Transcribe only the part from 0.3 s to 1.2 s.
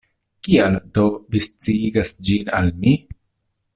Kial, do,